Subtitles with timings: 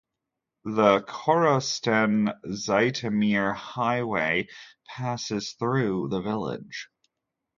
[0.65, 4.47] The Korosten–Zhytomyr highway
[4.87, 6.89] passes through the village.